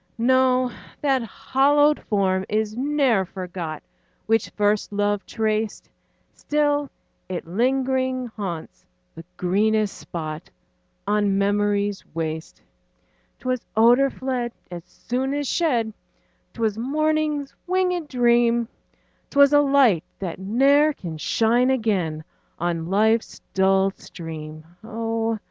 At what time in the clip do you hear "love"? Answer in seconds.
4.91-5.23